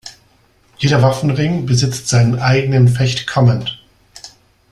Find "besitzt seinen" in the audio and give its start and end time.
1.67-2.39